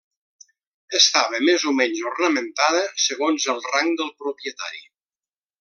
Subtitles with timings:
[0.99, 4.87] Estava més o menys ornamentada segons el rang del propietari.